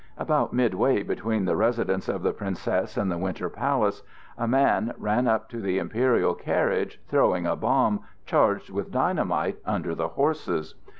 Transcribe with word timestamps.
About 0.17 0.51
midway 0.51 1.03
between 1.03 1.45
the 1.45 1.55
residence 1.55 2.09
of 2.09 2.23
the 2.23 2.33
Princess 2.33 2.97
and 2.97 3.11
the 3.11 3.19
Winter 3.19 3.49
Palace 3.49 4.01
a 4.35 4.47
man 4.47 4.95
ran 4.97 5.27
up 5.27 5.47
to 5.49 5.61
the 5.61 5.77
imperial 5.77 6.33
carriage 6.33 6.99
throwing 7.07 7.45
a 7.45 7.55
bomb 7.55 7.99
charged 8.25 8.71
with 8.71 8.91
dynamite 8.91 9.59
under 9.63 9.93
the 9.93 10.07
horses. 10.07 10.73